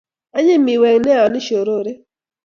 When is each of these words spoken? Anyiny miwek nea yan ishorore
Anyiny 0.37 0.63
miwek 0.65 0.97
nea 1.01 1.17
yan 1.21 1.39
ishorore 1.41 1.91